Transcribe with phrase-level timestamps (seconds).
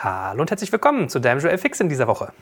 [0.00, 2.32] Hallo und herzlich willkommen zu deinem Joel Fix in dieser Woche.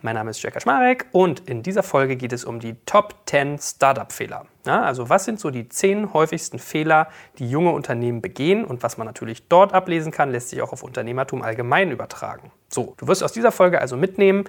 [0.00, 3.58] Mein Name ist Jörg Schmarek und in dieser Folge geht es um die Top 10
[3.58, 4.46] Startup-Fehler.
[4.64, 7.08] Ja, also was sind so die 10 häufigsten Fehler,
[7.38, 10.82] die junge Unternehmen begehen und was man natürlich dort ablesen kann, lässt sich auch auf
[10.82, 12.50] Unternehmertum allgemein übertragen.
[12.68, 14.44] So, du wirst aus dieser Folge also mitnehmen,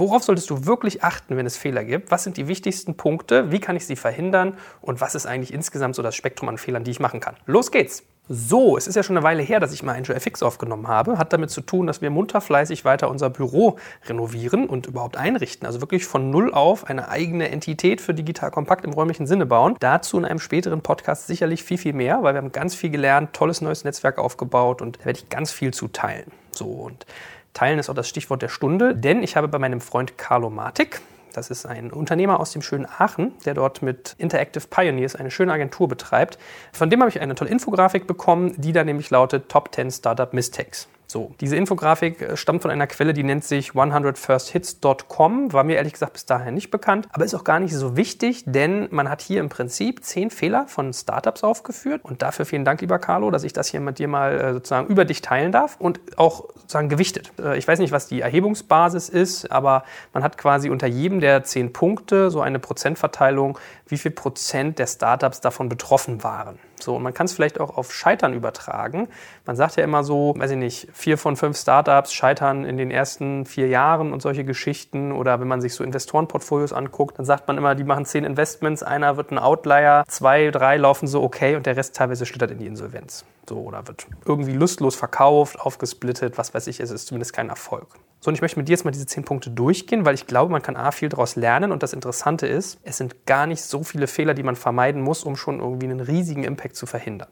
[0.00, 2.10] Worauf solltest du wirklich achten, wenn es Fehler gibt?
[2.10, 3.52] Was sind die wichtigsten Punkte?
[3.52, 4.54] Wie kann ich sie verhindern?
[4.80, 7.36] Und was ist eigentlich insgesamt so das Spektrum an Fehlern, die ich machen kann?
[7.44, 8.02] Los geht's!
[8.26, 11.18] So, es ist ja schon eine Weile her, dass ich mal ein FX aufgenommen habe.
[11.18, 13.76] Hat damit zu tun, dass wir munter fleißig weiter unser Büro
[14.06, 15.66] renovieren und überhaupt einrichten.
[15.66, 19.76] Also wirklich von Null auf eine eigene Entität für Digital Kompakt im räumlichen Sinne bauen.
[19.80, 23.34] Dazu in einem späteren Podcast sicherlich viel, viel mehr, weil wir haben ganz viel gelernt,
[23.34, 26.32] tolles neues Netzwerk aufgebaut und da werde ich ganz viel zu teilen.
[26.52, 27.04] So und
[27.52, 31.00] Teilen ist auch das Stichwort der Stunde, denn ich habe bei meinem Freund Carlo Matik,
[31.32, 35.52] das ist ein Unternehmer aus dem schönen Aachen, der dort mit Interactive Pioneers eine schöne
[35.52, 36.38] Agentur betreibt.
[36.72, 40.32] Von dem habe ich eine tolle Infografik bekommen, die da nämlich lautet Top 10 Startup
[40.32, 40.88] Mistakes.
[41.10, 45.94] So, diese Infografik äh, stammt von einer Quelle, die nennt sich 100firsthits.com, war mir ehrlich
[45.94, 49.20] gesagt bis dahin nicht bekannt, aber ist auch gar nicht so wichtig, denn man hat
[49.20, 53.42] hier im Prinzip zehn Fehler von Startups aufgeführt und dafür vielen Dank, lieber Carlo, dass
[53.42, 56.88] ich das hier mit dir mal äh, sozusagen über dich teilen darf und auch sozusagen
[56.88, 57.32] gewichtet.
[57.42, 61.42] Äh, ich weiß nicht, was die Erhebungsbasis ist, aber man hat quasi unter jedem der
[61.42, 63.58] zehn Punkte so eine Prozentverteilung,
[63.90, 66.58] wie viel Prozent der Startups davon betroffen waren.
[66.80, 69.08] So, und man kann es vielleicht auch auf Scheitern übertragen.
[69.44, 72.90] Man sagt ja immer so, weiß ich nicht, vier von fünf Startups scheitern in den
[72.90, 75.12] ersten vier Jahren und solche Geschichten.
[75.12, 78.82] Oder wenn man sich so Investorenportfolios anguckt, dann sagt man immer, die machen zehn Investments,
[78.82, 82.58] einer wird ein Outlier, zwei, drei laufen so okay und der Rest teilweise schlittert in
[82.58, 83.24] die Insolvenz.
[83.48, 87.88] So, oder wird irgendwie lustlos verkauft, aufgesplittet, was weiß ich, es ist zumindest kein Erfolg.
[88.22, 90.52] So, und ich möchte mit dir jetzt mal diese zehn Punkte durchgehen, weil ich glaube,
[90.52, 93.82] man kann A viel daraus lernen und das Interessante ist, es sind gar nicht so
[93.82, 97.30] viele Fehler, die man vermeiden muss, um schon irgendwie einen riesigen Impact zu verhindern.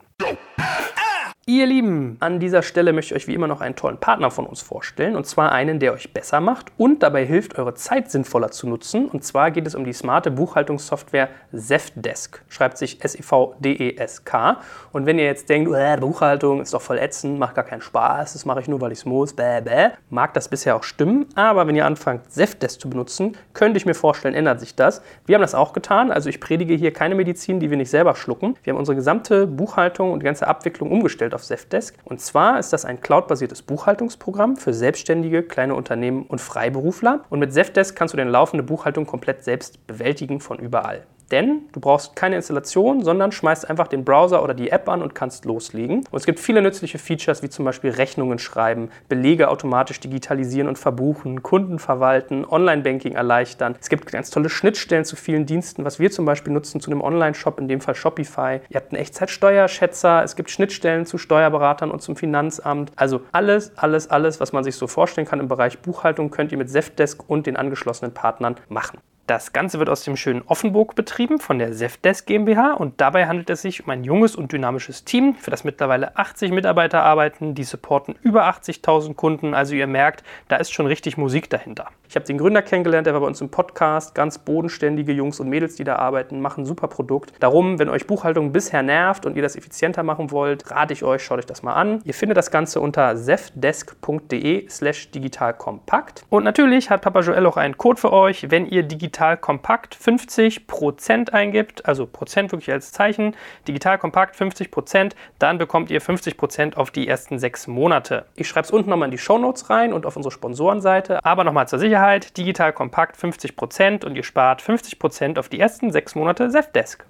[1.49, 4.45] Ihr Lieben, an dieser Stelle möchte ich euch wie immer noch einen tollen Partner von
[4.45, 5.15] uns vorstellen.
[5.15, 9.07] Und zwar einen, der euch besser macht und dabei hilft, eure Zeit sinnvoller zu nutzen.
[9.07, 12.43] Und zwar geht es um die smarte Buchhaltungssoftware Zefdesk.
[12.49, 14.57] Schreibt sich S-E-V-D-E-S-K.
[14.91, 18.33] Und wenn ihr jetzt denkt, äh, Buchhaltung ist doch voll ätzend, macht gar keinen Spaß,
[18.33, 21.25] das mache ich nur, weil ich es muss, bäh, bäh, mag das bisher auch stimmen.
[21.33, 25.01] Aber wenn ihr anfangt, Zefdesk zu benutzen, könnte ich mir vorstellen, ändert sich das.
[25.25, 26.11] Wir haben das auch getan.
[26.11, 28.55] Also ich predige hier keine Medizin, die wir nicht selber schlucken.
[28.61, 31.95] Wir haben unsere gesamte Buchhaltung und die ganze Abwicklung umgestellt auf Zefdesk.
[32.03, 37.23] Und zwar ist das ein cloudbasiertes Buchhaltungsprogramm für Selbstständige, kleine Unternehmen und Freiberufler.
[37.29, 41.05] Und mit Zefdesk kannst du deine laufende Buchhaltung komplett selbst bewältigen von überall.
[41.31, 45.13] Denn du brauchst keine Installation, sondern schmeißt einfach den Browser oder die App an und
[45.13, 45.99] kannst loslegen.
[46.09, 50.77] Und es gibt viele nützliche Features, wie zum Beispiel Rechnungen schreiben, Belege automatisch digitalisieren und
[50.77, 53.75] verbuchen, Kunden verwalten, Online-Banking erleichtern.
[53.79, 57.01] Es gibt ganz tolle Schnittstellen zu vielen Diensten, was wir zum Beispiel nutzen zu einem
[57.01, 58.61] Online-Shop, in dem Fall Shopify.
[58.69, 62.91] Ihr habt einen Echtzeitsteuerschätzer, es gibt Schnittstellen zu Steuerberatern und zum Finanzamt.
[62.95, 66.57] Also alles, alles, alles, was man sich so vorstellen kann im Bereich Buchhaltung, könnt ihr
[66.57, 68.99] mit Zefdesk und den angeschlossenen Partnern machen.
[69.29, 73.51] Das Ganze wird aus dem schönen Offenburg betrieben von der Zefdesk GmbH und dabei handelt
[73.51, 77.63] es sich um ein junges und dynamisches Team, für das mittlerweile 80 Mitarbeiter arbeiten, die
[77.63, 79.53] supporten über 80.000 Kunden.
[79.53, 81.89] Also ihr merkt, da ist schon richtig Musik dahinter.
[82.09, 84.15] Ich habe den Gründer kennengelernt, der war bei uns im Podcast.
[84.15, 87.31] Ganz bodenständige Jungs und Mädels, die da arbeiten, machen ein super Produkt.
[87.39, 91.23] Darum, wenn euch Buchhaltung bisher nervt und ihr das effizienter machen wollt, rate ich euch,
[91.23, 92.01] schaut euch das mal an.
[92.05, 96.25] Ihr findet das Ganze unter zefdesk.de slash digitalkompakt.
[96.29, 101.31] Und natürlich hat Papa Joel auch einen Code für euch, wenn ihr digital kompakt 50%
[101.31, 103.35] eingibt, also Prozent wirklich als Zeichen,
[103.67, 108.25] digital kompakt 50%, dann bekommt ihr 50% auf die ersten sechs Monate.
[108.35, 111.23] Ich schreibe es unten nochmal in die Show Notes rein und auf unsere Sponsorenseite.
[111.23, 115.91] Aber nochmal zur Sicherheit, Sicherheit, digital kompakt 50% und ihr spart 50% auf die ersten
[115.91, 117.05] sechs Monate Zefdesk.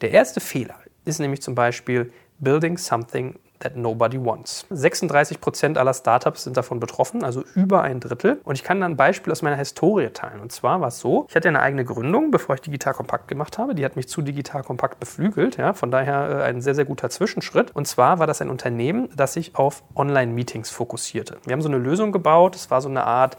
[0.00, 4.66] Der erste Fehler ist nämlich zum Beispiel Building something that nobody wants.
[4.70, 8.40] 36% aller Startups sind davon betroffen, also über ein Drittel.
[8.44, 10.40] Und ich kann dann ein Beispiel aus meiner Historie teilen.
[10.40, 13.58] Und zwar war es so, ich hatte eine eigene Gründung, bevor ich Digital Kompakt gemacht
[13.58, 13.74] habe.
[13.74, 15.56] Die hat mich zu Digital Kompakt beflügelt.
[15.56, 17.74] Ja, von daher äh, ein sehr, sehr guter Zwischenschritt.
[17.74, 21.38] Und zwar war das ein Unternehmen, das sich auf Online-Meetings fokussierte.
[21.44, 22.56] Wir haben so eine Lösung gebaut.
[22.56, 23.36] Es war so eine Art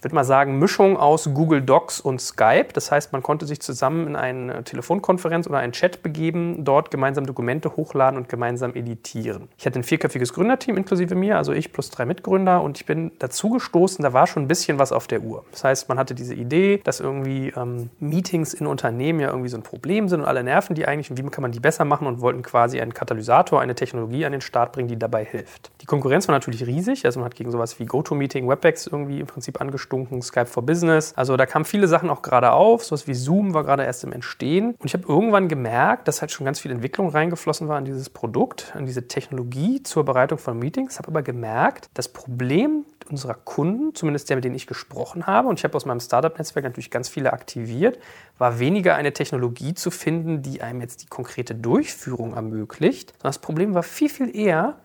[0.00, 2.68] ich würde mal sagen, Mischung aus Google Docs und Skype.
[2.72, 7.26] Das heißt, man konnte sich zusammen in eine Telefonkonferenz oder einen Chat begeben, dort gemeinsam
[7.26, 9.50] Dokumente hochladen und gemeinsam editieren.
[9.58, 13.12] Ich hatte ein vierköpfiges Gründerteam inklusive mir, also ich plus drei Mitgründer und ich bin
[13.18, 15.44] dazu gestoßen, da war schon ein bisschen was auf der Uhr.
[15.50, 19.58] Das heißt, man hatte diese Idee, dass irgendwie ähm, Meetings in Unternehmen ja irgendwie so
[19.58, 22.06] ein Problem sind und alle nerven die eigentlich und wie kann man die besser machen
[22.06, 25.70] und wollten quasi einen Katalysator, eine Technologie an den Start bringen, die dabei hilft.
[25.82, 29.26] Die Konkurrenz war natürlich riesig, also man hat gegen sowas wie GoToMeeting, WebEx irgendwie im
[29.26, 31.12] Prinzip angestoßen gestunken, Skype for Business.
[31.16, 32.84] Also da kamen viele Sachen auch gerade auf.
[32.84, 34.76] Sowas wie Zoom war gerade erst im Entstehen.
[34.78, 38.08] Und ich habe irgendwann gemerkt, dass halt schon ganz viel Entwicklung reingeflossen war in dieses
[38.08, 40.98] Produkt, in diese Technologie zur Bereitung von Meetings.
[40.98, 45.58] Habe aber gemerkt, das Problem unserer Kunden, zumindest der, mit denen ich gesprochen habe, und
[45.58, 47.98] ich habe aus meinem Startup-Netzwerk natürlich ganz viele aktiviert,
[48.38, 53.40] war weniger eine Technologie zu finden, die einem jetzt die konkrete Durchführung ermöglicht, sondern das
[53.40, 54.76] Problem war viel, viel eher,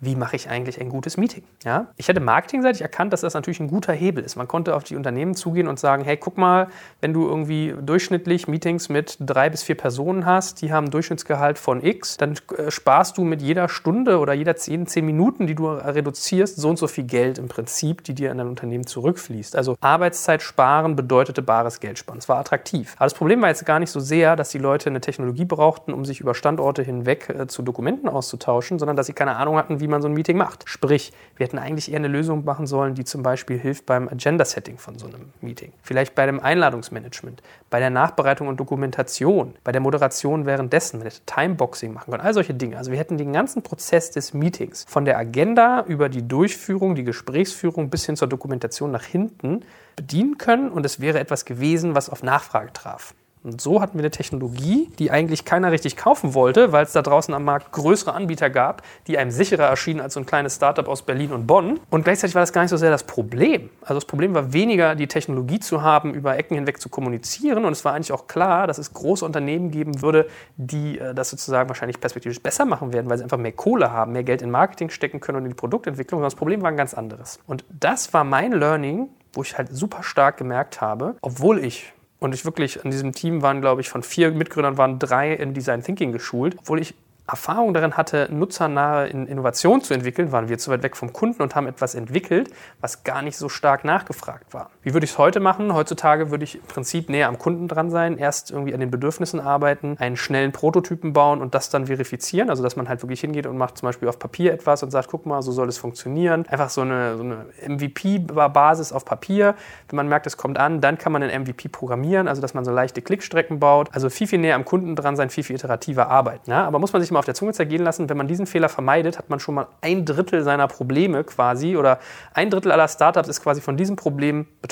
[0.00, 1.44] wie mache ich eigentlich ein gutes Meeting?
[1.62, 1.88] Ja?
[1.96, 4.36] Ich hätte marketingseitig erkannt, dass das natürlich ein guter Hebel ist.
[4.36, 6.68] Man konnte auf die Unternehmen zugehen und sagen, hey, guck mal,
[7.02, 11.58] wenn du irgendwie durchschnittlich Meetings mit drei bis vier Personen hast, die haben ein Durchschnittsgehalt
[11.58, 15.54] von X, dann äh, sparst du mit jeder Stunde oder jeder zehn, zehn Minuten, die
[15.54, 19.54] du reduzierst, so und so viel Geld im Prinzip, die dir an dein Unternehmen zurückfließt.
[19.54, 22.18] Also Arbeitszeit sparen bedeutete bares Geld sparen.
[22.18, 22.94] Es war attraktiv.
[22.96, 25.92] Aber das Problem war jetzt gar nicht so sehr, dass die Leute eine Technologie brauchten,
[25.92, 29.80] um sich über Standorte hinweg äh, zu Dokumenten auszutauschen, sondern dass sie keine Ahnung hatten,
[29.80, 30.64] wie man so ein Meeting macht.
[30.66, 34.78] Sprich, wir hätten eigentlich eher eine Lösung machen sollen, die zum Beispiel hilft beim Agenda-Setting
[34.78, 35.72] von so einem Meeting.
[35.82, 41.26] Vielleicht bei dem Einladungsmanagement, bei der Nachbereitung und Dokumentation, bei der Moderation währenddessen, wir hätten
[41.26, 42.78] Timeboxing machen können, all solche Dinge.
[42.78, 47.04] Also wir hätten den ganzen Prozess des Meetings von der Agenda über die Durchführung, die
[47.04, 49.62] Gesprächsführung bis hin zur Dokumentation nach hinten
[49.96, 53.14] bedienen können und es wäre etwas gewesen, was auf Nachfrage traf.
[53.42, 57.00] Und so hatten wir eine Technologie, die eigentlich keiner richtig kaufen wollte, weil es da
[57.00, 60.86] draußen am Markt größere Anbieter gab, die einem sicherer erschienen als so ein kleines Startup
[60.86, 61.80] aus Berlin und Bonn.
[61.88, 63.70] Und gleichzeitig war das gar nicht so sehr das Problem.
[63.80, 67.64] Also das Problem war weniger, die Technologie zu haben, über Ecken hinweg zu kommunizieren.
[67.64, 71.30] Und es war eigentlich auch klar, dass es große Unternehmen geben würde, die äh, das
[71.30, 74.50] sozusagen wahrscheinlich perspektivisch besser machen werden, weil sie einfach mehr Kohle haben, mehr Geld in
[74.50, 76.20] Marketing stecken können und in die Produktentwicklung.
[76.20, 77.38] Und das Problem war ein ganz anderes.
[77.46, 82.34] Und das war mein Learning, wo ich halt super stark gemerkt habe, obwohl ich und
[82.34, 85.82] ich wirklich, in diesem Team waren, glaube ich, von vier Mitgründern waren drei in Design
[85.82, 86.94] Thinking geschult, obwohl ich
[87.26, 91.54] Erfahrung darin hatte, nutzernahe Innovation zu entwickeln, waren wir zu weit weg vom Kunden und
[91.54, 92.50] haben etwas entwickelt,
[92.80, 94.70] was gar nicht so stark nachgefragt war.
[94.82, 95.74] Wie würde ich es heute machen?
[95.74, 99.38] Heutzutage würde ich im Prinzip näher am Kunden dran sein, erst irgendwie an den Bedürfnissen
[99.38, 102.48] arbeiten, einen schnellen Prototypen bauen und das dann verifizieren.
[102.48, 105.08] Also, dass man halt wirklich hingeht und macht zum Beispiel auf Papier etwas und sagt,
[105.10, 106.46] guck mal, so soll es funktionieren.
[106.48, 109.54] Einfach so eine, so eine MVP-Basis auf Papier.
[109.90, 112.64] Wenn man merkt, es kommt an, dann kann man einen MVP programmieren, also dass man
[112.64, 113.90] so leichte Klickstrecken baut.
[113.92, 116.50] Also viel, viel näher am Kunden dran sein, viel, viel iterativer arbeiten.
[116.50, 116.64] Ja?
[116.64, 119.18] Aber muss man sich mal auf der Zunge zergehen lassen, wenn man diesen Fehler vermeidet,
[119.18, 121.98] hat man schon mal ein Drittel seiner Probleme quasi oder
[122.32, 124.69] ein Drittel aller Startups ist quasi von diesem Problem betroffen.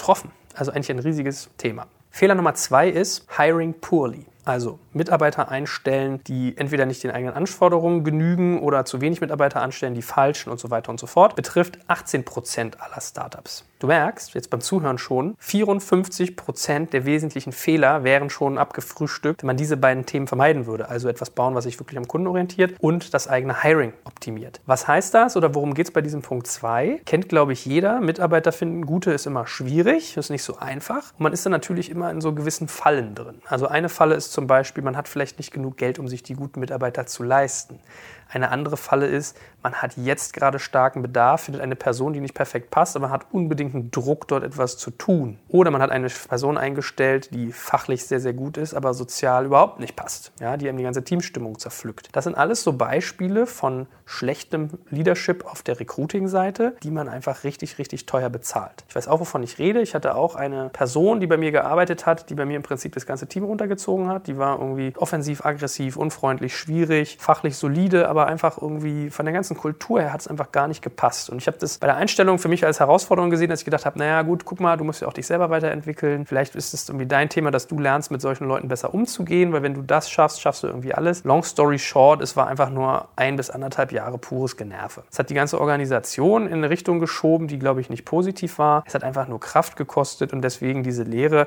[0.55, 1.87] Also eigentlich ein riesiges Thema.
[2.11, 4.27] Fehler Nummer zwei ist Hiring poorly.
[4.49, 9.93] Also Mitarbeiter einstellen, die entweder nicht den eigenen Anforderungen genügen oder zu wenig Mitarbeiter anstellen,
[9.93, 13.67] die falschen und so weiter und so fort, betrifft 18 Prozent aller Startups.
[13.79, 19.47] Du merkst jetzt beim Zuhören schon, 54 Prozent der wesentlichen Fehler wären schon abgefrühstückt, wenn
[19.47, 20.89] man diese beiden Themen vermeiden würde.
[20.89, 24.61] Also etwas bauen, was sich wirklich am Kunden orientiert und das eigene Hiring optimiert.
[24.67, 27.03] Was heißt das oder worum geht es bei diesem Punkt 2?
[27.05, 28.01] Kennt, glaube ich, jeder.
[28.01, 31.13] Mitarbeiter finden gute ist immer schwierig, ist nicht so einfach.
[31.13, 33.37] Und man ist dann natürlich immer in so gewissen Fallen drin.
[33.47, 36.35] Also eine Falle ist zum Beispiel, man hat vielleicht nicht genug Geld, um sich die
[36.35, 37.81] guten Mitarbeiter zu leisten.
[38.29, 42.35] Eine andere Falle ist, man hat jetzt gerade starken Bedarf, findet eine Person, die nicht
[42.35, 45.39] perfekt passt, aber man hat unbedingt einen Druck, dort etwas zu tun.
[45.49, 49.81] Oder man hat eine Person eingestellt, die fachlich sehr, sehr gut ist, aber sozial überhaupt
[49.81, 52.09] nicht passt, ja, die einem die ganze Teamstimmung zerpflückt.
[52.13, 57.79] Das sind alles so Beispiele von schlechtem Leadership auf der Recruiting-Seite, die man einfach richtig,
[57.79, 58.85] richtig teuer bezahlt.
[58.89, 59.81] Ich weiß auch, wovon ich rede.
[59.81, 62.95] Ich hatte auch eine Person, die bei mir gearbeitet hat, die bei mir im Prinzip
[62.95, 64.27] das ganze Team runtergezogen hat.
[64.27, 69.48] Die war irgendwie offensiv, aggressiv, unfreundlich, schwierig, fachlich solide, aber einfach irgendwie von der ganzen
[69.55, 71.31] Kultur her hat es einfach gar nicht gepasst.
[71.31, 73.87] Und ich habe das bei der Einstellung für mich als Herausforderung gesehen, dass ich gedacht
[73.87, 76.27] habe, naja gut, guck mal, du musst ja auch dich selber weiterentwickeln.
[76.27, 79.63] Vielleicht ist es irgendwie dein Thema, dass du lernst, mit solchen Leuten besser umzugehen, weil
[79.63, 81.25] wenn du das schaffst, schaffst du irgendwie alles.
[81.25, 85.03] Long story short, es war einfach nur ein bis anderthalb Jahre pures Generve.
[85.11, 88.85] Es hat die ganze Organisation in eine Richtung geschoben, die, glaube ich, nicht positiv war.
[88.87, 91.47] Es hat einfach nur Kraft gekostet und deswegen diese Lehre,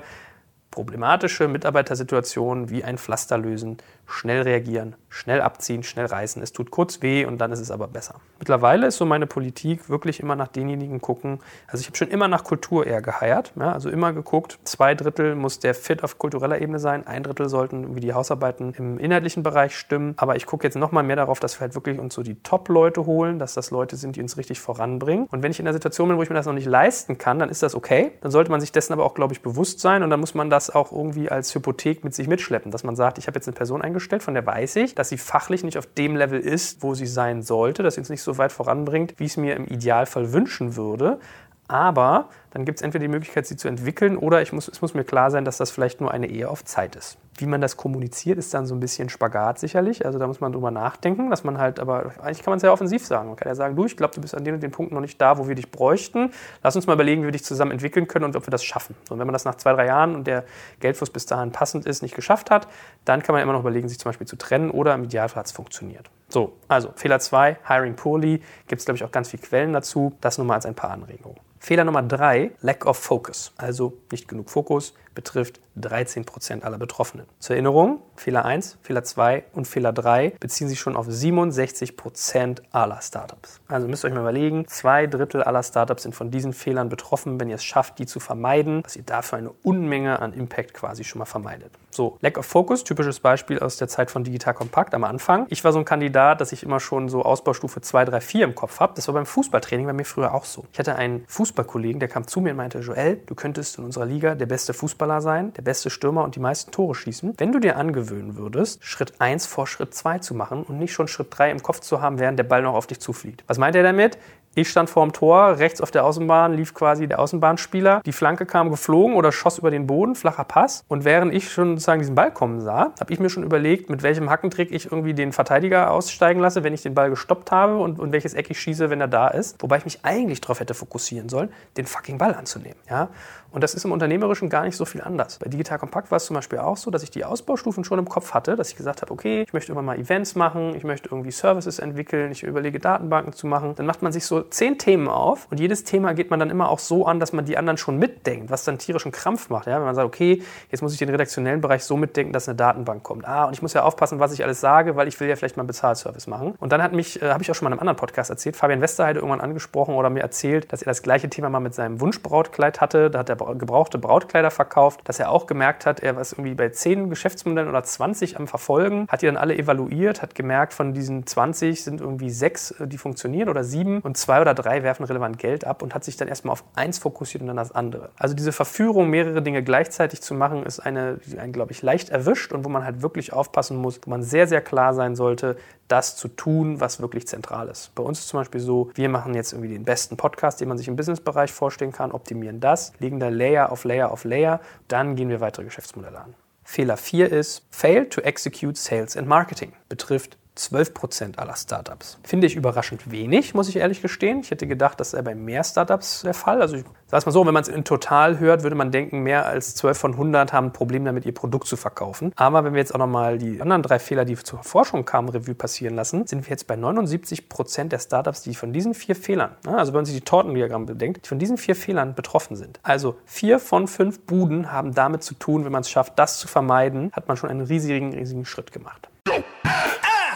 [0.72, 3.78] problematische Mitarbeitersituationen wie ein Pflaster lösen,
[4.08, 6.42] schnell reagieren, schnell abziehen, schnell reißen.
[6.42, 8.16] Es tut kurz weh und dann ist es aber besser.
[8.40, 11.40] Mittlerweile ist so meine Politik wirklich immer nach denjenigen gucken.
[11.68, 15.36] Also ich habe schon immer nach Kultur eher geheiert, ja, also immer geguckt, zwei Drittel
[15.36, 19.44] muss der Fit auf kultureller Ebene sein, ein Drittel sollten wie die Hausarbeiten im inhaltlichen
[19.44, 20.14] Bereich stimmen.
[20.18, 22.42] Aber ich gucke jetzt noch mal mehr darauf, dass wir halt wirklich uns so die
[22.42, 25.28] Top-Leute holen, dass das Leute sind, die uns richtig voranbringen.
[25.30, 27.38] Und wenn ich in einer Situation bin, wo ich mir das noch nicht leisten kann,
[27.38, 28.14] dann ist das okay.
[28.22, 30.50] Dann sollte man sich dessen aber auch, glaube ich, bewusst sein und dann muss man
[30.50, 33.56] das auch irgendwie als Hypothek mit sich mitschleppen, dass man sagt, ich habe jetzt eine
[33.56, 36.94] Person eingestellt, von der weiß ich, dass sie fachlich nicht auf dem Level ist, wo
[36.94, 39.66] sie sein sollte, dass sie uns nicht so weit voranbringt, wie ich es mir im
[39.66, 41.20] Idealfall wünschen würde.
[41.68, 44.94] Aber dann gibt es entweder die Möglichkeit, sie zu entwickeln oder ich muss, es muss
[44.94, 47.18] mir klar sein, dass das vielleicht nur eine Ehe auf Zeit ist.
[47.38, 50.06] Wie man das kommuniziert, ist dann so ein bisschen Spagat sicherlich.
[50.06, 52.72] Also da muss man drüber nachdenken, dass man halt, aber eigentlich kann man es ja
[52.72, 53.30] offensiv sagen.
[53.30, 55.02] Man kann ja sagen, du, ich glaube, du bist an den und den Punkten noch
[55.02, 56.32] nicht da, wo wir dich bräuchten.
[56.62, 58.96] Lass uns mal überlegen, wie wir dich zusammen entwickeln können und ob wir das schaffen.
[59.10, 60.44] Und wenn man das nach zwei, drei Jahren und der
[60.82, 62.68] Geldfluss bis dahin passend ist, nicht geschafft hat,
[63.06, 65.46] dann kann man immer noch überlegen, sich zum Beispiel zu trennen oder im Idealfall hat
[65.46, 66.10] es funktioniert.
[66.28, 70.14] So, also Fehler 2, Hiring Poorly, gibt es glaube ich auch ganz viele Quellen dazu.
[70.22, 71.40] Das nur mal als ein paar Anregungen.
[71.60, 77.26] Fehler Nummer 3, Lack of Focus, also nicht genug Fokus, betrifft 13 Prozent aller Betroffenen.
[77.40, 82.62] Zur Erinnerung, Fehler 1, Fehler 2 und Fehler 3 beziehen sich schon auf 67 Prozent
[82.72, 83.62] aller Startups.
[83.68, 87.40] Also müsst ihr euch mal überlegen, zwei Drittel aller Startups sind von diesen Fehlern betroffen,
[87.40, 91.04] wenn ihr es schafft, die zu vermeiden, dass ihr dafür eine Unmenge an Impact quasi
[91.04, 91.72] schon mal vermeidet.
[91.90, 95.46] So, Lack of Focus, typisches Beispiel aus der Zeit von Digital Compact am Anfang.
[95.50, 98.56] Ich war so ein Kandidat, dass ich immer schon so Ausbaustufe 2, 3, 4 im
[98.56, 98.94] Kopf habe.
[98.96, 100.66] Das war beim Fußballtraining bei mir früher auch so.
[100.72, 104.06] Ich hatte einen Fußballkollegen, der kam zu mir und meinte, Joel, du könntest in unserer
[104.06, 107.58] Liga der beste Fußballer sein, der beste Stürmer und die meisten Tore schießen, wenn du
[107.58, 111.50] dir angewöhnen würdest, Schritt 1 vor Schritt 2 zu machen und nicht schon Schritt 3
[111.50, 113.44] im Kopf zu haben, während der Ball noch auf dich zufliegt.
[113.48, 114.20] Was meint er damit?
[114.54, 118.02] Ich stand vor dem Tor, rechts auf der Außenbahn lief quasi der Außenbahnspieler.
[118.06, 120.84] Die Flanke kam geflogen oder schoss über den Boden, flacher Pass.
[120.90, 124.04] Und während ich schon sozusagen diesen Ball kommen sah, habe ich mir schon überlegt, mit
[124.04, 127.98] welchem Hackentrick ich irgendwie den Verteidiger aussteigen lasse, wenn ich den Ball gestoppt habe und,
[127.98, 129.56] und welches Eck ich schieße, wenn er da ist.
[129.64, 132.78] Wobei ich mich eigentlich darauf hätte fokussieren sollen, den fucking Ball anzunehmen.
[132.90, 133.08] Ja?
[133.52, 135.40] Und das ist im Unternehmerischen gar nicht so viel anders.
[135.40, 138.08] Bei Digital Compact war es zum Beispiel auch so, dass ich die Ausbaustufen schon im
[138.08, 141.10] Kopf hatte, dass ich gesagt habe, okay, ich möchte immer mal Events machen, ich möchte
[141.10, 143.76] irgendwie Services entwickeln, ich überlege Datenbanken zu machen.
[143.76, 146.70] Dann macht man sich so zehn Themen auf und jedes Thema geht man dann immer
[146.70, 149.68] auch so an, dass man die anderen schon mitdenkt, was dann tierischen Krampf macht.
[149.68, 149.76] Ja?
[149.76, 153.04] Wenn man sagt, okay, jetzt muss ich den redaktionellen Bereich so mitdenken, dass eine Datenbank
[153.04, 153.28] kommt.
[153.28, 155.58] Ah, und ich muss ja aufpassen, was ich alles sage, weil ich will ja vielleicht
[155.58, 156.54] mal einen Bezahlservice machen.
[156.60, 158.56] Und dann hat mich, äh, habe ich auch schon mal in einem anderen Podcast erzählt,
[158.56, 162.00] Fabian Westerheide irgendwann angesprochen oder mir erzählt, dass er das gleiche Thema mal mit seinem
[162.00, 163.10] Wunschbrautkleid hatte.
[163.10, 166.54] Da hat er gebrauchte Braut Brautkleider verkauft, dass er auch gemerkt hat, er war irgendwie
[166.54, 170.94] bei 10 Geschäftsmodellen oder 20 am Verfolgen, hat die dann alle evaluiert, hat gemerkt, von
[170.94, 175.04] diesen 20 sind irgendwie sechs, äh, die funktionieren oder sieben und zwei oder drei werfen
[175.04, 178.12] relevant Geld ab und hat sich dann erstmal auf eins fokussiert und dann das andere.
[178.18, 182.10] Also diese Verführung, mehrere Dinge gleichzeitig zu machen, ist eine, die einen, glaube ich, leicht
[182.10, 185.58] erwischt und wo man halt wirklich aufpassen muss, wo man sehr, sehr klar sein sollte,
[185.88, 187.94] das zu tun, was wirklich zentral ist.
[187.96, 190.78] Bei uns ist zum Beispiel so, wir machen jetzt irgendwie den besten Podcast, den man
[190.78, 195.16] sich im Businessbereich vorstellen kann, optimieren das, legen da Layer auf Layer auf Layer, dann
[195.16, 196.36] gehen wir weitere Geschäftsmodelle an.
[196.64, 199.74] Fehler 4 ist Fail to execute Sales and Marketing.
[199.90, 202.20] Betrifft 12% aller Startups.
[202.24, 204.42] Finde ich überraschend wenig, muss ich ehrlich gestehen.
[204.42, 206.62] Ich hätte gedacht, das sei bei mehr Startups der Fall.
[206.62, 209.46] Also ich sage mal so, wenn man es in total hört, würde man denken, mehr
[209.46, 212.34] als 12 von 100 haben ein Problem damit, ihr Produkt zu verkaufen.
[212.36, 215.56] Aber wenn wir jetzt auch nochmal die anderen drei Fehler, die zur Forschung kamen, Revue
[215.56, 219.94] passieren lassen, sind wir jetzt bei 79% der Startups, die von diesen vier Fehlern, also
[219.94, 222.80] wenn man sich die Tortendiagramm bedenkt, die von diesen vier Fehlern betroffen sind.
[222.84, 226.48] Also vier von fünf Buden haben damit zu tun, wenn man es schafft, das zu
[226.48, 229.10] vermeiden, hat man schon einen riesigen, riesigen Schritt gemacht.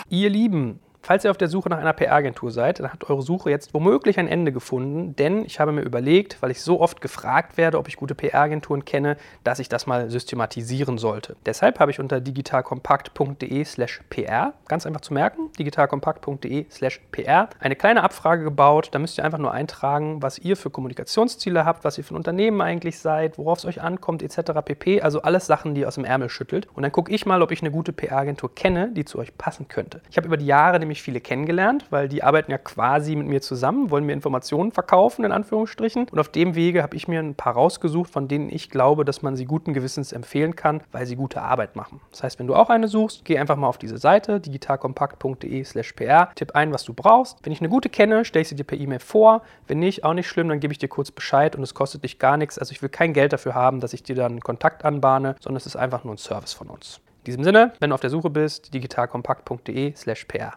[0.09, 3.51] Ihr Lieben, Falls ihr auf der Suche nach einer PR-Agentur seid, dann hat eure Suche
[3.51, 7.57] jetzt womöglich ein Ende gefunden, denn ich habe mir überlegt, weil ich so oft gefragt
[7.57, 11.35] werde, ob ich gute PR-Agenturen kenne, dass ich das mal systematisieren sollte.
[11.45, 18.43] Deshalb habe ich unter digitalkompakt.de/slash pr, ganz einfach zu merken, digitalkompakt.de/slash pr, eine kleine Abfrage
[18.43, 18.89] gebaut.
[18.91, 22.17] Da müsst ihr einfach nur eintragen, was ihr für Kommunikationsziele habt, was ihr für ein
[22.17, 24.53] Unternehmen eigentlich seid, worauf es euch ankommt, etc.
[24.65, 25.03] pp.
[25.03, 26.67] Also alles Sachen, die ihr aus dem Ärmel schüttelt.
[26.73, 29.67] Und dann gucke ich mal, ob ich eine gute PR-Agentur kenne, die zu euch passen
[29.67, 30.01] könnte.
[30.09, 33.27] Ich habe über die Jahre nämlich unheimlich viele kennengelernt, weil die arbeiten ja quasi mit
[33.27, 36.07] mir zusammen, wollen mir Informationen verkaufen, in Anführungsstrichen.
[36.11, 39.21] Und auf dem Wege habe ich mir ein paar rausgesucht, von denen ich glaube, dass
[39.21, 41.99] man sie guten Gewissens empfehlen kann, weil sie gute Arbeit machen.
[42.11, 46.29] Das heißt, wenn du auch eine suchst, geh einfach mal auf diese Seite digitalkompakt.de/slash pr,
[46.35, 47.39] tipp ein, was du brauchst.
[47.43, 49.41] Wenn ich eine gute kenne, stelle ich sie dir per E-Mail vor.
[49.67, 52.19] Wenn nicht, auch nicht schlimm, dann gebe ich dir kurz Bescheid und es kostet dich
[52.19, 52.57] gar nichts.
[52.57, 55.65] Also ich will kein Geld dafür haben, dass ich dir dann Kontakt anbahne, sondern es
[55.65, 57.01] ist einfach nur ein Service von uns.
[57.25, 60.53] In diesem Sinne, wenn du auf der Suche bist, digitalkompakt.de slash pr.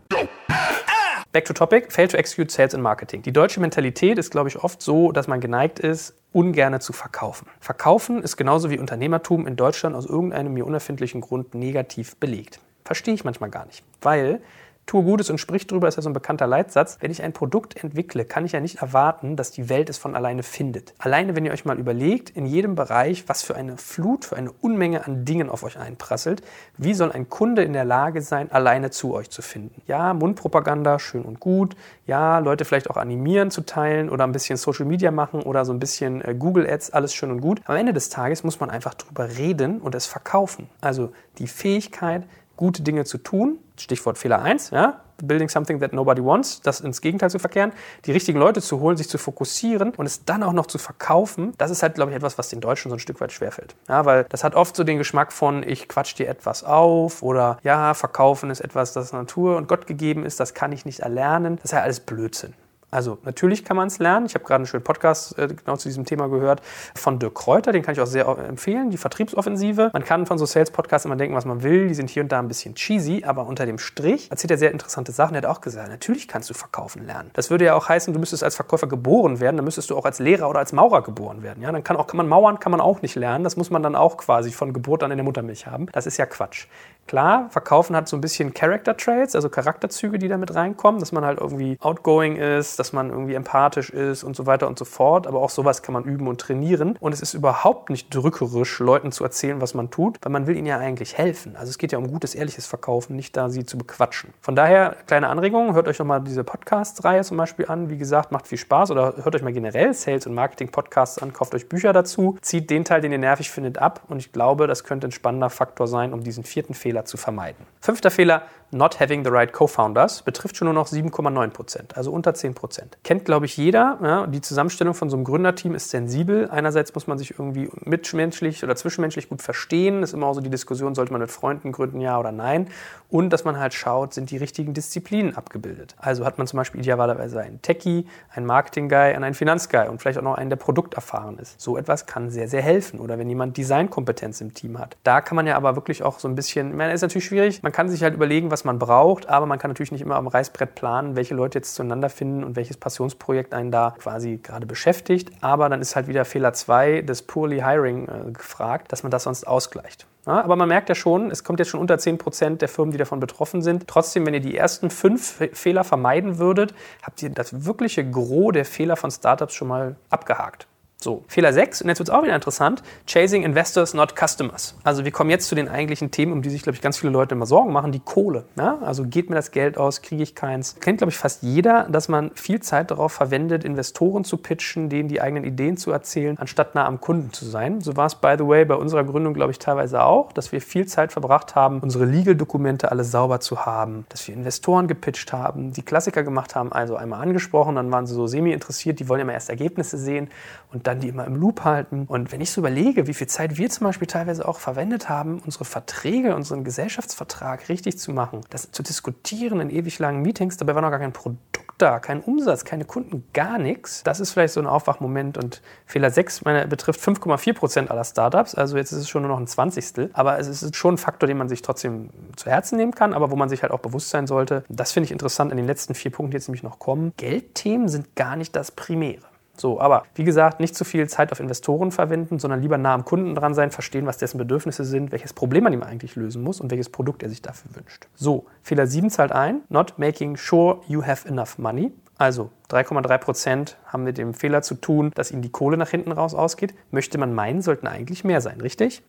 [1.32, 3.22] Back to topic, fail to execute sales and marketing.
[3.22, 7.46] Die deutsche Mentalität ist, glaube ich, oft so, dass man geneigt ist, ungerne zu verkaufen.
[7.58, 12.60] Verkaufen ist genauso wie Unternehmertum in Deutschland aus irgendeinem mir unerfindlichen Grund negativ belegt.
[12.84, 14.42] Verstehe ich manchmal gar nicht, weil
[14.88, 16.96] tue Gutes und sprich drüber, ist ja so ein bekannter Leitsatz.
[17.00, 20.16] Wenn ich ein Produkt entwickle, kann ich ja nicht erwarten, dass die Welt es von
[20.16, 20.94] alleine findet.
[20.98, 24.50] Alleine, wenn ihr euch mal überlegt, in jedem Bereich, was für eine Flut, für eine
[24.50, 26.42] Unmenge an Dingen auf euch einprasselt,
[26.78, 29.82] wie soll ein Kunde in der Lage sein, alleine zu euch zu finden?
[29.86, 31.76] Ja, Mundpropaganda, schön und gut.
[32.06, 35.72] Ja, Leute vielleicht auch animieren zu teilen oder ein bisschen Social Media machen oder so
[35.72, 37.60] ein bisschen äh, Google Ads, alles schön und gut.
[37.66, 40.70] Am Ende des Tages muss man einfach drüber reden und es verkaufen.
[40.80, 42.24] Also die Fähigkeit,
[42.58, 47.00] gute Dinge zu tun, Stichwort Fehler 1, ja, building something that nobody wants, das ins
[47.00, 47.72] Gegenteil zu verkehren,
[48.04, 51.54] die richtigen Leute zu holen, sich zu fokussieren und es dann auch noch zu verkaufen,
[51.56, 53.74] das ist halt, glaube ich, etwas, was den Deutschen so ein Stück weit schwerfällt.
[53.88, 57.58] Ja, weil das hat oft so den Geschmack von, ich quatsch dir etwas auf oder
[57.62, 61.56] ja, verkaufen ist etwas, das Natur und Gott gegeben ist, das kann ich nicht erlernen.
[61.56, 62.54] Das ist ja alles Blödsinn.
[62.90, 64.26] Also natürlich kann man es lernen.
[64.26, 66.62] Ich habe gerade einen schönen Podcast äh, genau zu diesem Thema gehört
[66.94, 69.90] von Dirk Kräuter, den kann ich auch sehr empfehlen, die Vertriebsoffensive.
[69.92, 72.38] Man kann von so Sales-Podcasts immer denken, was man will, die sind hier und da
[72.38, 75.34] ein bisschen cheesy, aber unter dem Strich erzählt er sehr interessante Sachen.
[75.34, 77.30] Er hat auch gesagt, natürlich kannst du verkaufen lernen.
[77.34, 80.06] Das würde ja auch heißen, du müsstest als Verkäufer geboren werden, dann müsstest du auch
[80.06, 81.62] als Lehrer oder als Maurer geboren werden.
[81.62, 83.82] Ja, dann kann, auch, kann man Mauern kann man auch nicht lernen, das muss man
[83.82, 85.86] dann auch quasi von Geburt an in der Muttermilch haben.
[85.92, 86.66] Das ist ja Quatsch.
[87.08, 91.10] Klar, Verkaufen hat so ein bisschen Character Traits, also Charakterzüge, die da mit reinkommen, dass
[91.10, 94.84] man halt irgendwie outgoing ist, dass man irgendwie empathisch ist und so weiter und so
[94.84, 95.26] fort.
[95.26, 96.98] Aber auch sowas kann man üben und trainieren.
[97.00, 100.54] Und es ist überhaupt nicht drückerisch, Leuten zu erzählen, was man tut, weil man will
[100.54, 101.56] ihnen ja eigentlich helfen.
[101.56, 104.34] Also es geht ja um gutes, ehrliches Verkaufen, nicht da sie zu bequatschen.
[104.42, 107.88] Von daher, kleine Anregung, hört euch nochmal diese Podcast-Reihe zum Beispiel an.
[107.88, 111.54] Wie gesagt, macht viel Spaß oder hört euch mal generell Sales- und Marketing-Podcasts an, kauft
[111.54, 114.02] euch Bücher dazu, zieht den Teil, den ihr nervig findet, ab.
[114.08, 117.16] Und ich glaube, das könnte ein spannender Faktor sein, um diesen vierten Fehler Fehler zu
[117.16, 117.66] vermeiden.
[117.80, 122.34] Fünfter Fehler, not having the right co-founders, betrifft schon nur noch 7,9 Prozent, also unter
[122.34, 122.98] 10 Prozent.
[123.02, 123.98] Kennt, glaube ich, jeder.
[124.02, 126.50] Ja, die Zusammenstellung von so einem Gründerteam ist sensibel.
[126.50, 130.02] Einerseits muss man sich irgendwie mitmenschlich oder zwischenmenschlich gut verstehen.
[130.02, 132.68] Ist immer auch so die Diskussion, sollte man mit Freunden gründen, ja oder nein.
[133.08, 135.94] Und dass man halt schaut, sind die richtigen Disziplinen abgebildet.
[135.98, 140.18] Also hat man zum Beispiel idealerweise einen Techie, einen Marketing-Guy und einen Finanz-Guy und vielleicht
[140.18, 141.58] auch noch einen, der produkterfahren ist.
[141.60, 143.00] So etwas kann sehr, sehr helfen.
[143.00, 144.96] Oder wenn jemand Designkompetenz im Team hat.
[145.04, 147.62] Da kann man ja aber wirklich auch so ein bisschen, meine, ist natürlich schwierig.
[147.62, 150.26] Man kann sich halt überlegen, was man braucht, aber man kann natürlich nicht immer am
[150.26, 155.30] Reißbrett planen, welche Leute jetzt zueinander finden und welches Passionsprojekt einen da quasi gerade beschäftigt.
[155.40, 159.24] Aber dann ist halt wieder Fehler 2 des Poorly Hiring äh, gefragt, dass man das
[159.24, 160.06] sonst ausgleicht.
[160.26, 162.98] Ja, aber man merkt ja schon, es kommt jetzt schon unter 10% der Firmen, die
[162.98, 163.86] davon betroffen sind.
[163.86, 168.64] Trotzdem, wenn ihr die ersten fünf Fehler vermeiden würdet, habt ihr das wirkliche Gros der
[168.64, 170.67] Fehler von Startups schon mal abgehakt.
[171.00, 174.74] So, Fehler 6, und jetzt wird es auch wieder interessant, Chasing Investors, not Customers.
[174.82, 177.12] Also wir kommen jetzt zu den eigentlichen Themen, um die sich, glaube ich, ganz viele
[177.12, 178.46] Leute immer Sorgen machen, die Kohle.
[178.56, 178.78] Ja?
[178.82, 180.74] Also geht mir das Geld aus, kriege ich keins.
[180.80, 185.08] Kennt, glaube ich, fast jeder, dass man viel Zeit darauf verwendet, Investoren zu pitchen, denen
[185.08, 187.80] die eigenen Ideen zu erzählen, anstatt nah am Kunden zu sein.
[187.80, 190.60] So war es, by the way, bei unserer Gründung, glaube ich, teilweise auch, dass wir
[190.60, 195.72] viel Zeit verbracht haben, unsere Legal-Dokumente alle sauber zu haben, dass wir Investoren gepitcht haben,
[195.72, 199.34] die Klassiker gemacht haben, also einmal angesprochen, dann waren sie so semi-interessiert, die wollen immer
[199.34, 200.28] erst Ergebnisse sehen
[200.72, 202.06] und dann die immer im Loop halten.
[202.08, 205.40] Und wenn ich so überlege, wie viel Zeit wir zum Beispiel teilweise auch verwendet haben,
[205.44, 210.74] unsere Verträge, unseren Gesellschaftsvertrag richtig zu machen, das zu diskutieren in ewig langen Meetings, dabei
[210.74, 214.02] war noch gar kein Produkt da, kein Umsatz, keine Kunden, gar nichts.
[214.02, 215.38] Das ist vielleicht so ein Aufwachmoment.
[215.38, 218.54] Und Fehler 6 meine, betrifft 5,4 Prozent aller Startups.
[218.54, 220.10] Also jetzt ist es schon nur noch ein Zwanzigstel.
[220.12, 223.30] Aber es ist schon ein Faktor, den man sich trotzdem zu Herzen nehmen kann, aber
[223.30, 224.64] wo man sich halt auch bewusst sein sollte.
[224.68, 227.12] Das finde ich interessant in den letzten vier Punkten, die jetzt nämlich noch kommen.
[227.16, 229.27] Geldthemen sind gar nicht das Primäre.
[229.60, 233.04] So, aber wie gesagt, nicht zu viel Zeit auf Investoren verwenden, sondern lieber nah am
[233.04, 236.60] Kunden dran sein, verstehen, was dessen Bedürfnisse sind, welches Problem man ihm eigentlich lösen muss
[236.60, 238.06] und welches Produkt er sich dafür wünscht.
[238.14, 241.92] So, Fehler 7 zahlt ein, not making sure you have enough money.
[242.18, 246.10] Also 3,3 Prozent haben mit dem Fehler zu tun, dass ihnen die Kohle nach hinten
[246.10, 246.74] raus ausgeht.
[246.90, 249.02] Möchte man meinen, sollten eigentlich mehr sein, richtig?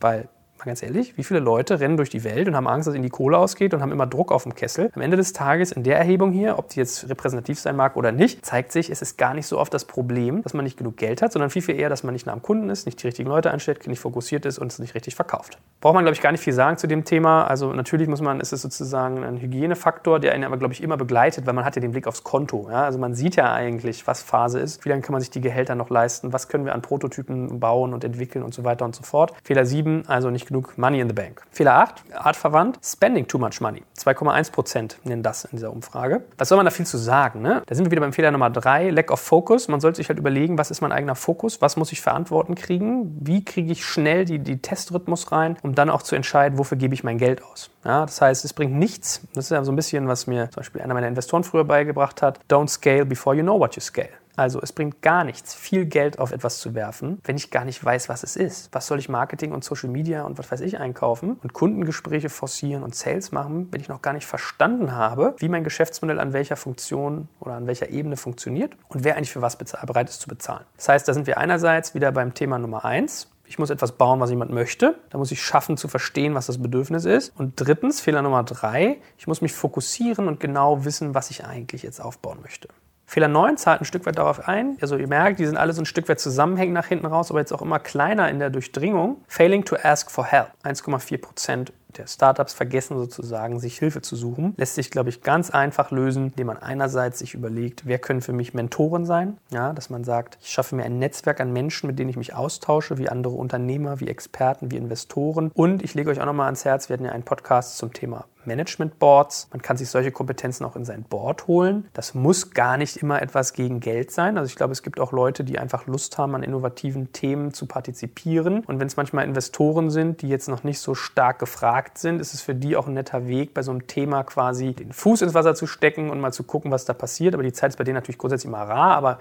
[0.00, 2.94] Weil mal ganz ehrlich, wie viele Leute rennen durch die Welt und haben Angst, dass
[2.94, 4.90] ihnen die Kohle ausgeht und haben immer Druck auf dem Kessel?
[4.94, 8.12] Am Ende des Tages in der Erhebung hier, ob die jetzt repräsentativ sein mag oder
[8.12, 10.96] nicht, zeigt sich, es ist gar nicht so oft das Problem, dass man nicht genug
[10.96, 13.06] Geld hat, sondern viel, viel eher, dass man nicht nah am Kunden ist, nicht die
[13.06, 15.58] richtigen Leute einstellt, nicht fokussiert ist und es nicht richtig verkauft.
[15.80, 17.44] Braucht man, glaube ich, gar nicht viel sagen zu dem Thema.
[17.44, 20.96] Also natürlich muss man, ist es sozusagen ein Hygienefaktor, der einen aber, glaube ich, immer
[20.96, 22.68] begleitet, weil man hat ja den Blick aufs Konto.
[22.70, 22.84] Ja?
[22.84, 25.74] Also man sieht ja eigentlich, was Phase ist, wie lange kann man sich die Gehälter
[25.74, 29.02] noch leisten, was können wir an Prototypen bauen und entwickeln und so weiter und so
[29.02, 29.32] fort.
[29.44, 31.26] Fehler 7, also nicht genug Money in the Bank.
[31.26, 31.42] Bank.
[31.50, 33.82] Fehler 8, artverwandt, spending too much money.
[33.98, 36.22] 2,1 Prozent nennen das in dieser Umfrage.
[36.38, 37.42] Was soll man da viel zu sagen?
[37.42, 37.62] Ne?
[37.66, 39.68] Da sind wir wieder beim Fehler Nummer 3, lack of focus.
[39.68, 43.16] Man sollte sich halt überlegen, was ist mein eigener Fokus, was muss ich verantworten kriegen,
[43.20, 46.94] wie kriege ich schnell die, die Testrhythmus rein, um dann auch zu entscheiden, wofür gebe
[46.94, 47.70] ich mein Geld aus.
[47.84, 49.22] Ja, das heißt, es bringt nichts.
[49.34, 52.22] Das ist ja so ein bisschen, was mir zum Beispiel einer meiner Investoren früher beigebracht
[52.22, 52.40] hat.
[52.50, 54.10] Don't scale before you know what you scale.
[54.36, 57.82] Also es bringt gar nichts, viel Geld auf etwas zu werfen, wenn ich gar nicht
[57.82, 58.68] weiß, was es ist.
[58.72, 62.82] Was soll ich Marketing und Social Media und was weiß ich einkaufen und Kundengespräche forcieren
[62.82, 66.56] und Sales machen, wenn ich noch gar nicht verstanden habe, wie mein Geschäftsmodell an welcher
[66.56, 70.64] Funktion oder an welcher Ebene funktioniert und wer eigentlich für was bereit ist zu bezahlen.
[70.76, 73.30] Das heißt, da sind wir einerseits wieder beim Thema Nummer eins.
[73.46, 74.98] Ich muss etwas bauen, was jemand möchte.
[75.10, 77.32] Da muss ich schaffen zu verstehen, was das Bedürfnis ist.
[77.38, 81.84] Und drittens, Fehler Nummer drei, ich muss mich fokussieren und genau wissen, was ich eigentlich
[81.84, 82.68] jetzt aufbauen möchte.
[83.06, 84.76] Fehler 9 zahlt ein Stück weit darauf ein.
[84.80, 87.40] Also ihr merkt, die sind alle so ein Stück weit zusammenhängend nach hinten raus, aber
[87.40, 89.22] jetzt auch immer kleiner in der Durchdringung.
[89.28, 90.48] Failing to ask for help.
[90.64, 94.54] 1,4 Prozent der Startups vergessen sozusagen, sich Hilfe zu suchen.
[94.56, 98.32] Lässt sich, glaube ich, ganz einfach lösen, indem man einerseits sich überlegt, wer können für
[98.32, 101.98] mich Mentoren sein, ja, dass man sagt, ich schaffe mir ein Netzwerk an Menschen, mit
[101.98, 105.50] denen ich mich austausche, wie andere Unternehmer, wie Experten, wie Investoren.
[105.54, 108.26] Und ich lege euch auch nochmal ans Herz, wir hatten ja einen Podcast zum Thema
[108.46, 109.48] Management Boards.
[109.52, 111.88] Man kann sich solche Kompetenzen auch in sein Board holen.
[111.92, 114.38] Das muss gar nicht immer etwas gegen Geld sein.
[114.38, 117.66] Also ich glaube, es gibt auch Leute, die einfach Lust haben, an innovativen Themen zu
[117.66, 118.64] partizipieren.
[118.64, 122.34] Und wenn es manchmal Investoren sind, die jetzt noch nicht so stark gefragt sind, ist
[122.34, 125.34] es für die auch ein netter Weg, bei so einem Thema quasi den Fuß ins
[125.34, 127.34] Wasser zu stecken und mal zu gucken, was da passiert.
[127.34, 129.18] Aber die Zeit ist bei denen natürlich grundsätzlich immer rar, aber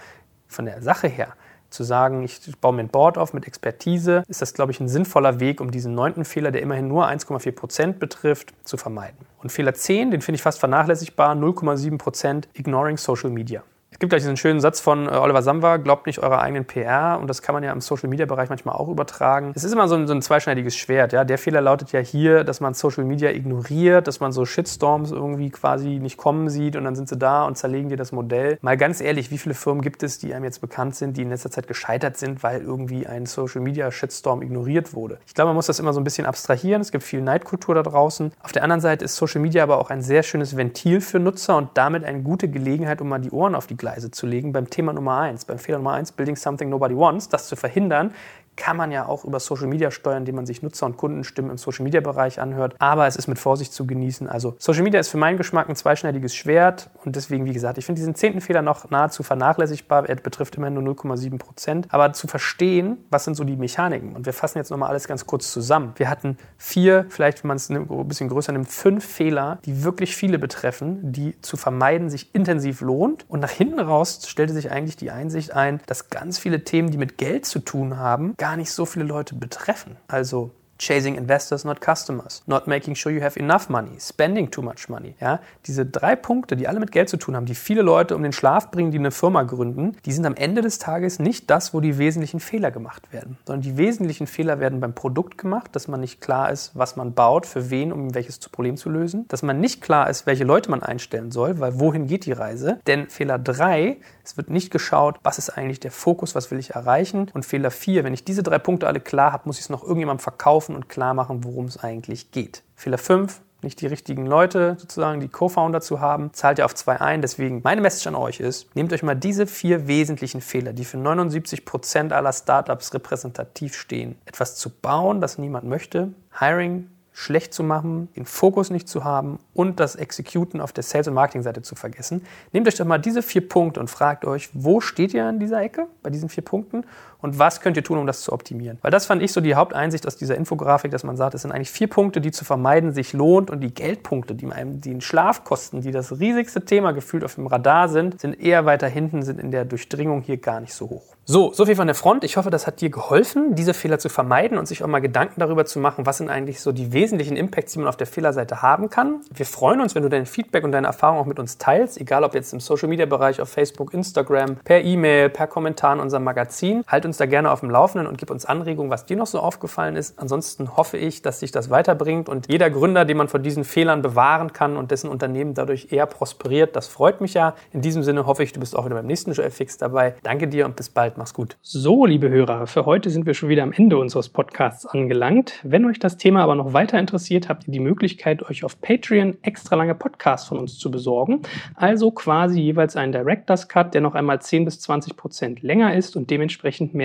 [0.48, 1.34] von der Sache her
[1.70, 4.88] zu sagen, ich baue mir ein Board auf mit Expertise, ist das, glaube ich, ein
[4.88, 9.18] sinnvoller Weg, um diesen neunten Fehler, der immerhin nur 1,4 Prozent betrifft, zu vermeiden.
[9.42, 13.64] Und Fehler 10, den finde ich fast vernachlässigbar, 0,7 Prozent, ignoring Social Media.
[13.96, 17.18] Es gibt gleich diesen schönen Satz von äh, Oliver Samba, glaubt nicht eurer eigenen PR
[17.18, 19.54] und das kann man ja im Social-Media-Bereich manchmal auch übertragen.
[19.56, 21.14] Es ist immer so ein, so ein, zweischneidiges Schwert.
[21.14, 21.24] Ja?
[21.24, 25.50] Der Fehler lautet ja hier, dass man Social Media ignoriert, dass man so Shitstorms irgendwie
[25.50, 28.58] quasi nicht kommen sieht und dann sind sie da und zerlegen dir das Modell.
[28.60, 31.30] Mal ganz ehrlich, wie viele Firmen gibt es, die einem jetzt bekannt sind, die in
[31.30, 35.20] letzter Zeit gescheitert sind, weil irgendwie ein Social-Media-Shitstorm ignoriert wurde?
[35.26, 36.82] Ich glaube, man muss das immer so ein bisschen abstrahieren.
[36.82, 38.34] Es gibt viel Neidkultur da draußen.
[38.44, 41.56] Auf der anderen Seite ist Social Media aber auch ein sehr schönes Ventil für Nutzer
[41.56, 44.52] und damit eine gute Gelegenheit, um mal die Ohren auf die Gleise zu legen.
[44.52, 48.16] Beim Thema Nummer eins, beim Fehler Nummer eins, Building Something Nobody Wants, das zu verhindern,
[48.56, 51.58] kann man ja auch über Social Media steuern, indem man sich Nutzer- und Kundenstimmen im
[51.58, 52.76] Social Media Bereich anhört.
[52.80, 54.30] Aber es ist mit Vorsicht zu genießen.
[54.30, 57.86] Also Social Media ist für meinen Geschmack ein zweischneidiges Schwert und deswegen, wie gesagt, ich
[57.86, 60.08] finde diesen zehnten Fehler noch nahezu vernachlässigbar.
[60.08, 61.88] Er betrifft immerhin nur 0,7 Prozent.
[61.92, 64.16] Aber zu verstehen, was sind so die Mechaniken?
[64.16, 65.94] Und wir fassen jetzt nochmal alles ganz kurz zusammen.
[65.98, 70.16] Wir hatten vier, vielleicht wenn man es ein bisschen größer nimmt, fünf Fehler, die wirklich
[70.16, 73.26] viele betreffen, die zu vermeiden sich intensiv lohnt.
[73.30, 76.98] Und nach hinten raus stellte sich eigentlich die Einsicht ein, dass ganz viele Themen, die
[76.98, 79.98] mit Geld zu tun haben, gar nicht so viele Leute betreffen.
[80.08, 80.52] Also
[80.86, 82.44] Chasing investors, not customers.
[82.46, 84.00] Not making sure you have enough money.
[84.00, 85.16] Spending too much money.
[85.20, 88.22] Ja, diese drei Punkte, die alle mit Geld zu tun haben, die viele Leute um
[88.22, 91.74] den Schlaf bringen, die eine Firma gründen, die sind am Ende des Tages nicht das,
[91.74, 93.40] wo die wesentlichen Fehler gemacht werden.
[93.48, 97.16] Sondern die wesentlichen Fehler werden beim Produkt gemacht, dass man nicht klar ist, was man
[97.16, 99.28] baut, für wen, um welches Problem zu lösen.
[99.28, 102.80] Dass man nicht klar ist, welche Leute man einstellen soll, weil wohin geht die Reise.
[102.86, 106.76] Denn Fehler drei, es wird nicht geschaut, was ist eigentlich der Fokus, was will ich
[106.76, 107.32] erreichen.
[107.34, 109.82] Und Fehler vier, wenn ich diese drei Punkte alle klar habe, muss ich es noch
[109.82, 112.64] irgendjemandem verkaufen verkaufen und klar machen, worum es eigentlich geht.
[112.76, 117.02] Fehler 5, nicht die richtigen Leute sozusagen, die Co-Founder zu haben, zahlt ihr auf zwei
[117.02, 117.22] ein.
[117.22, 120.98] Deswegen meine Message an euch ist, nehmt euch mal diese vier wesentlichen Fehler, die für
[120.98, 127.64] 79 Prozent aller Startups repräsentativ stehen, etwas zu bauen, das niemand möchte, Hiring schlecht zu
[127.64, 131.74] machen, den Fokus nicht zu haben und das Executen auf der Sales- und Marketing-Seite zu
[131.74, 132.26] vergessen.
[132.52, 135.62] Nehmt euch doch mal diese vier Punkte und fragt euch, wo steht ihr an dieser
[135.62, 136.84] Ecke bei diesen vier Punkten
[137.26, 138.78] und was könnt ihr tun, um das zu optimieren.
[138.82, 141.52] Weil das fand ich so die Haupteinsicht aus dieser Infografik, dass man sagt, es sind
[141.52, 145.82] eigentlich vier Punkte, die zu vermeiden sich lohnt und die Geldpunkte, die einem die Schlafkosten,
[145.82, 149.52] die das riesigste Thema gefühlt auf dem Radar sind, sind eher weiter hinten, sind in
[149.52, 151.16] der Durchdringung hier gar nicht so hoch.
[151.28, 152.24] So, so viel von der Front.
[152.24, 155.40] Ich hoffe, das hat dir geholfen, diese Fehler zu vermeiden und sich auch mal Gedanken
[155.40, 158.62] darüber zu machen, was sind eigentlich so die wesentlichen Impacts, die man auf der Fehlerseite
[158.62, 159.22] haben kann.
[159.34, 162.24] Wir freuen uns, wenn du dein Feedback und deine Erfahrungen auch mit uns teilst, egal
[162.24, 166.24] ob jetzt im Social Media Bereich, auf Facebook, Instagram, per E-Mail, per Kommentar in unserem
[166.24, 166.84] Magazin.
[166.88, 169.40] Halt uns da gerne auf dem Laufenden und gib uns Anregungen, was dir noch so
[169.40, 170.20] aufgefallen ist.
[170.20, 174.02] Ansonsten hoffe ich, dass sich das weiterbringt und jeder Gründer, den man vor diesen Fehlern
[174.02, 177.56] bewahren kann und dessen Unternehmen dadurch eher prosperiert, das freut mich ja.
[177.72, 180.16] In diesem Sinne hoffe ich, du bist auch wieder beim nächsten Joel Fix dabei.
[180.24, 181.18] Danke dir und bis bald.
[181.18, 181.58] Mach's gut.
[181.62, 185.60] So, liebe Hörer, für heute sind wir schon wieder am Ende unseres Podcasts angelangt.
[185.64, 189.38] Wenn euch das Thema aber noch weiter interessiert, habt ihr die Möglichkeit, euch auf Patreon
[189.42, 191.42] extra lange Podcasts von uns zu besorgen.
[191.76, 196.16] Also quasi jeweils einen Director's Cut, der noch einmal 10 bis 20 Prozent länger ist
[196.16, 197.05] und dementsprechend mehr